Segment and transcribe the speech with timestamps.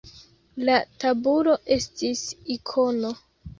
[0.69, 2.25] La tabulo estis
[2.57, 3.15] ikono.